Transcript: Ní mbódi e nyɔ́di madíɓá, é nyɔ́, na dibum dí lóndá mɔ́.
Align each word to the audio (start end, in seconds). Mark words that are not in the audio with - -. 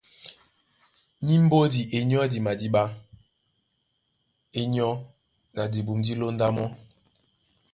Ní 1.25 1.33
mbódi 1.43 1.81
e 1.97 1.97
nyɔ́di 2.09 2.37
madíɓá, 2.45 2.83
é 4.59 4.61
nyɔ́, 4.71 4.91
na 5.55 5.63
dibum 5.73 5.99
dí 6.05 6.13
lóndá 6.19 6.47
mɔ́. 6.55 6.67